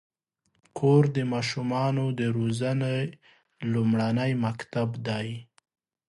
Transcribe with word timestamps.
کور 0.77 1.03
د 1.15 1.17
ماشومانو 1.33 2.05
د 2.19 2.21
روزنې 2.37 2.99
لومړنی 3.73 4.31
مکتب 4.45 4.89
دی. 5.07 5.27